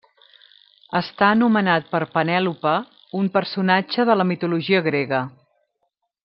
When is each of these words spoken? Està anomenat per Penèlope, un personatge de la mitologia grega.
Està 0.99 1.27
anomenat 1.33 1.91
per 1.91 2.01
Penèlope, 2.15 2.73
un 3.21 3.29
personatge 3.37 4.07
de 4.11 4.17
la 4.23 4.27
mitologia 4.31 4.83
grega. 4.91 5.23